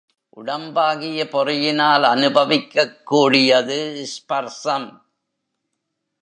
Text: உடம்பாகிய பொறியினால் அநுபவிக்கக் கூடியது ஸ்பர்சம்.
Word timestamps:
உடம்பாகிய 0.37 1.23
பொறியினால் 1.29 2.03
அநுபவிக்கக் 2.03 3.03
கூடியது 3.03 4.05
ஸ்பர்சம். 4.05 5.01